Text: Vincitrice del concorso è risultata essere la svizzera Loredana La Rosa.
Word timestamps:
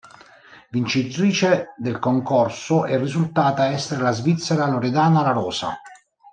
Vincitrice 0.71 1.75
del 1.77 1.99
concorso 1.99 2.85
è 2.85 2.97
risultata 2.97 3.67
essere 3.67 4.01
la 4.01 4.09
svizzera 4.09 4.65
Loredana 4.65 5.21
La 5.21 5.29
Rosa. 5.29 5.79